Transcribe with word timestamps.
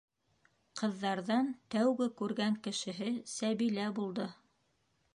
Ҡыҙҙарҙан 0.79 1.51
тәүге 1.75 2.09
күргән 2.23 2.59
кешеһе 2.69 3.13
Сәбилә 3.37 3.89
булды. 4.01 4.31